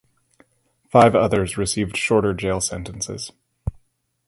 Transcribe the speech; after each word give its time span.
Five 0.89 1.13
others 1.13 1.59
received 1.59 1.95
shorter 1.95 2.33
jail 2.33 2.59
sentences. 2.59 3.31